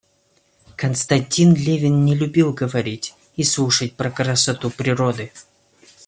[0.77, 5.31] Константин Левин не любил говорить и слушать про красоту природы.